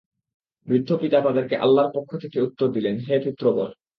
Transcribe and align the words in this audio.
বৃদ্ধ 0.67 0.89
পিতা 1.01 1.17
তাদেরকে 1.21 1.55
আল্লাহর 1.57 1.93
পক্ষ 1.95 2.11
থেকে 2.23 2.37
উত্তর 2.41 2.67
দিলেন, 2.75 2.95
হে 2.99 3.15
পুত্রগণ! 3.25 3.69